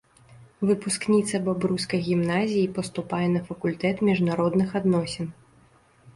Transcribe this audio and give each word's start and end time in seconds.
Выпускніца 0.69 1.41
бабруйскай 1.49 2.01
гімназіі 2.07 2.73
паступае 2.79 3.27
на 3.35 3.43
факультэт 3.51 4.03
міжнародных 4.09 4.69
адносін. 4.83 5.31